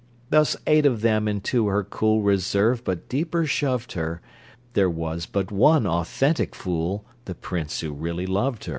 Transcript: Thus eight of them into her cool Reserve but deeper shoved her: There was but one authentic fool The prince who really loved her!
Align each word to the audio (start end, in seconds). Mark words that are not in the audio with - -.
Thus 0.31 0.57
eight 0.65 0.87
of 0.87 1.01
them 1.01 1.27
into 1.27 1.67
her 1.67 1.83
cool 1.83 2.23
Reserve 2.23 2.83
but 2.83 3.07
deeper 3.07 3.45
shoved 3.45 3.91
her: 3.91 4.19
There 4.73 4.89
was 4.89 5.27
but 5.27 5.51
one 5.51 5.85
authentic 5.85 6.55
fool 6.55 7.05
The 7.25 7.35
prince 7.35 7.81
who 7.81 7.93
really 7.93 8.25
loved 8.25 8.65
her! 8.65 8.69